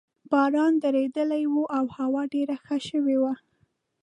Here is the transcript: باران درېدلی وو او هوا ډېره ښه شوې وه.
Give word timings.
باران 0.31 0.73
درېدلی 0.83 1.43
وو 1.49 1.63
او 1.77 1.85
هوا 1.97 2.21
ډېره 2.33 2.55
ښه 2.65 2.77
شوې 2.89 3.17
وه. 3.21 3.33